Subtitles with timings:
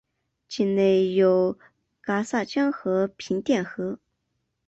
[0.49, 1.59] 境内有
[2.03, 3.99] 戛洒江和平甸河。